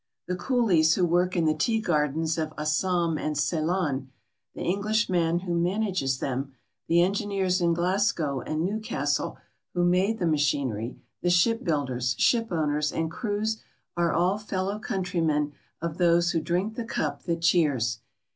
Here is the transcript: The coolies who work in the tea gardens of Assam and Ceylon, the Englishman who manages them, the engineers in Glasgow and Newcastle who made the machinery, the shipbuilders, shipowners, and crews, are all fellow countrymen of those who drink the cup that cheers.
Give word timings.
The 0.25 0.35
coolies 0.35 0.95
who 0.95 1.05
work 1.05 1.35
in 1.35 1.45
the 1.45 1.53
tea 1.53 1.79
gardens 1.79 2.39
of 2.39 2.53
Assam 2.57 3.19
and 3.19 3.37
Ceylon, 3.37 4.09
the 4.55 4.63
Englishman 4.63 5.41
who 5.41 5.53
manages 5.55 6.17
them, 6.17 6.53
the 6.87 7.03
engineers 7.03 7.61
in 7.61 7.75
Glasgow 7.75 8.41
and 8.41 8.65
Newcastle 8.65 9.37
who 9.75 9.85
made 9.85 10.17
the 10.17 10.25
machinery, 10.25 10.97
the 11.21 11.29
shipbuilders, 11.29 12.15
shipowners, 12.17 12.91
and 12.91 13.11
crews, 13.11 13.61
are 13.95 14.11
all 14.11 14.39
fellow 14.39 14.79
countrymen 14.79 15.53
of 15.83 15.99
those 15.99 16.31
who 16.31 16.41
drink 16.41 16.73
the 16.73 16.83
cup 16.83 17.21
that 17.25 17.43
cheers. 17.43 17.99